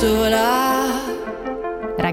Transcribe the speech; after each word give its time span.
sola. 0.00 0.67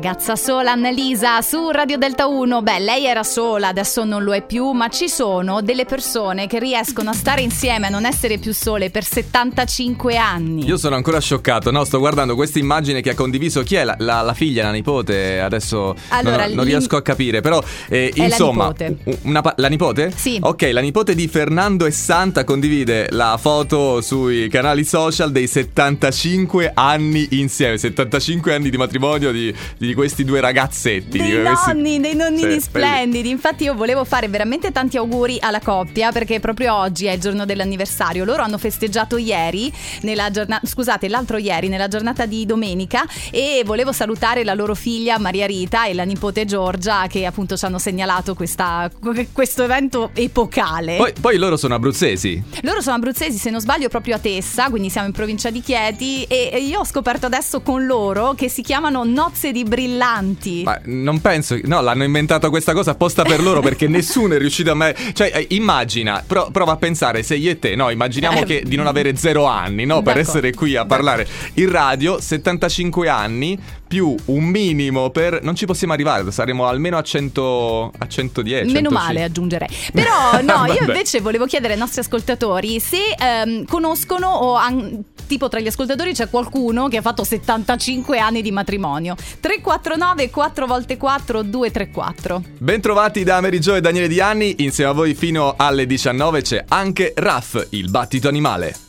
Ragazza 0.05 0.35
sola 0.35 0.73
Annalisa 0.73 1.41
su 1.41 1.71
Radio 1.71 1.97
Delta 1.97 2.27
1. 2.27 2.61
Beh, 2.61 2.77
lei 2.77 3.05
era 3.05 3.23
sola, 3.23 3.69
adesso 3.69 4.03
non 4.03 4.23
lo 4.23 4.35
è 4.35 4.45
più, 4.45 4.69
ma 4.69 4.87
ci 4.87 5.09
sono 5.09 5.63
delle 5.63 5.85
persone 5.85 6.45
che 6.45 6.59
riescono 6.59 7.09
a 7.09 7.13
stare 7.13 7.41
insieme, 7.41 7.87
a 7.87 7.89
non 7.89 8.05
essere 8.05 8.37
più 8.37 8.53
sole 8.53 8.91
per 8.91 9.03
75 9.03 10.15
anni. 10.15 10.63
Io 10.63 10.77
sono 10.77 10.95
ancora 10.95 11.19
scioccato, 11.19 11.71
no? 11.71 11.83
Sto 11.85 11.97
guardando 11.97 12.35
questa 12.35 12.59
immagine 12.59 13.01
che 13.01 13.09
ha 13.09 13.15
condiviso 13.15 13.63
chi 13.63 13.77
è 13.77 13.83
la, 13.83 13.95
la- 13.97 14.21
la 14.21 14.35
figlia, 14.35 14.65
la 14.65 14.71
nipote? 14.73 15.39
Adesso 15.39 15.95
Allora, 16.09 16.45
non, 16.45 16.53
non 16.57 16.65
riesco 16.65 16.97
a 16.97 17.01
capire, 17.01 17.41
però 17.41 17.59
eh, 17.89 18.11
È 18.13 18.19
la 18.19 18.25
insomma, 18.25 18.67
nipote. 18.77 18.97
una 19.23 19.53
la 19.55 19.67
nipote? 19.69 20.13
Sì. 20.15 20.37
Ok, 20.39 20.69
la 20.71 20.81
nipote 20.81 21.15
di 21.15 21.27
Fernando 21.27 21.87
e 21.87 21.91
Santa 21.91 22.43
condivide 22.43 23.07
la 23.09 23.39
foto 23.41 24.01
sui 24.01 24.49
canali 24.49 24.83
social 24.83 25.31
dei 25.31 25.47
75 25.47 26.73
anni 26.75 27.27
insieme, 27.31 27.79
75 27.79 28.53
anni 28.53 28.69
di 28.69 28.77
matrimonio 28.77 29.31
di, 29.31 29.51
di 29.79 29.93
questi 29.95 30.23
due 30.23 30.39
ragazzetti. 30.39 31.17
Dei 31.17 31.41
questi- 31.41 31.73
nonni, 31.73 31.99
dei 31.99 32.15
nonnini 32.15 32.53
Sì, 32.53 32.61
splendidi. 32.61 33.29
Infatti, 33.29 33.63
io 33.63 33.73
volevo 33.73 34.03
fare 34.05 34.27
veramente 34.27 34.71
tanti 34.71 34.97
auguri 34.97 35.37
alla 35.39 35.59
coppia 35.59 36.11
perché 36.11 36.39
proprio 36.39 36.75
oggi 36.75 37.05
è 37.07 37.13
il 37.13 37.19
giorno 37.19 37.45
dell'anniversario. 37.45 38.23
Loro 38.25 38.43
hanno 38.43 38.57
festeggiato 38.59 39.17
ieri, 39.17 39.71
nella 40.01 40.29
giornata, 40.29 40.65
scusate, 40.67 41.07
l'altro 41.07 41.37
ieri, 41.37 41.67
nella 41.67 41.87
giornata 41.87 42.25
di 42.25 42.45
domenica. 42.45 43.05
E 43.31 43.63
volevo 43.65 43.91
salutare 43.91 44.43
la 44.43 44.53
loro 44.53 44.75
figlia 44.75 45.17
Maria 45.17 45.45
Rita 45.47 45.85
e 45.87 45.93
la 45.93 46.03
nipote 46.03 46.45
Giorgia, 46.45 47.07
che 47.07 47.25
appunto 47.25 47.55
ci 47.57 47.65
hanno 47.65 47.79
segnalato 47.79 48.35
questa- 48.35 48.91
questo 49.31 49.63
evento 49.63 50.11
epocale. 50.13 50.97
Poi, 50.97 51.13
poi 51.19 51.37
loro 51.37 51.57
sono 51.57 51.75
abruzzesi. 51.75 52.43
Loro 52.61 52.81
sono 52.81 52.95
abruzzesi, 52.97 53.37
se 53.37 53.49
non 53.49 53.61
sbaglio, 53.61 53.87
proprio 53.87 54.15
a 54.15 54.19
Tessa, 54.19 54.69
quindi 54.69 54.89
siamo 54.89 55.07
in 55.07 55.13
provincia 55.13 55.49
di 55.49 55.61
Chieti. 55.61 56.23
E 56.23 56.57
io 56.59 56.79
ho 56.79 56.85
scoperto 56.85 57.25
adesso 57.25 57.61
con 57.61 57.85
loro 57.85 58.33
che 58.33 58.49
si 58.49 58.61
chiamano 58.61 59.03
Nozze 59.03 59.51
di 59.51 59.63
Brillanti. 59.85 60.63
Ma 60.63 60.79
non 60.85 61.21
penso, 61.21 61.57
no, 61.63 61.81
l'hanno 61.81 62.03
inventato 62.03 62.49
questa 62.49 62.73
cosa 62.73 62.91
apposta 62.91 63.23
per 63.23 63.41
loro 63.41 63.61
perché 63.61 63.87
nessuno 63.89 64.33
è 64.35 64.37
riuscito 64.37 64.71
a 64.71 64.75
me. 64.75 64.95
Cioè, 65.13 65.31
eh, 65.33 65.47
immagina, 65.51 66.23
pro- 66.25 66.49
prova 66.51 66.73
a 66.73 66.77
pensare 66.77 67.23
se 67.23 67.35
io 67.35 67.51
e 67.51 67.59
te, 67.59 67.75
no, 67.75 67.89
immaginiamo 67.89 68.41
Eh, 68.41 68.45
che 68.45 68.63
di 68.65 68.75
non 68.75 68.87
avere 68.87 69.15
zero 69.15 69.45
anni, 69.45 69.85
no, 69.85 70.01
per 70.01 70.17
essere 70.17 70.53
qui 70.53 70.75
a 70.75 70.85
parlare 70.85 71.27
in 71.55 71.69
radio, 71.69 72.19
75 72.19 73.07
anni 73.09 73.57
più 73.87 74.15
un 74.25 74.43
minimo 74.43 75.09
per. 75.11 75.41
Non 75.43 75.55
ci 75.55 75.65
possiamo 75.65 75.93
arrivare, 75.93 76.29
saremo 76.31 76.65
almeno 76.65 76.97
a 76.97 77.01
100. 77.03 77.91
a 77.97 78.07
110. 78.07 78.65
Meno 78.73 78.89
105. 78.89 78.91
male 78.99 79.23
aggiungerei. 79.23 79.67
Però 79.93 80.41
no, 80.41 80.65
io 80.73 80.79
invece 80.79 81.21
volevo 81.21 81.45
chiedere 81.45 81.73
ai 81.73 81.79
nostri 81.79 82.01
ascoltatori 82.01 82.79
se 82.79 82.97
ehm, 83.17 83.65
conoscono 83.65 84.27
o 84.27 84.55
han- 84.55 85.03
tipo 85.25 85.47
tra 85.47 85.59
gli 85.59 85.67
ascoltatori 85.67 86.13
c'è 86.13 86.29
qualcuno 86.29 86.87
che 86.87 86.97
ha 86.97 87.01
fatto 87.01 87.23
75 87.23 88.19
anni 88.19 88.41
di 88.41 88.51
matrimonio. 88.51 89.15
349 89.15 90.29
4 90.29 90.67
x 90.67 90.97
4 90.97 91.41
234. 91.43 92.43
Bentrovati 92.57 93.23
da 93.23 93.41
Jo 93.41 93.75
e 93.75 93.81
Daniele 93.81 94.07
Di 94.07 94.19
Anni, 94.19 94.55
insieme 94.59 94.91
a 94.91 94.93
voi 94.93 95.13
fino 95.13 95.55
alle 95.57 95.85
19 95.85 96.41
c'è 96.41 96.65
anche 96.67 97.13
Raff, 97.15 97.67
il 97.69 97.89
battito 97.89 98.27
animale. 98.27 98.75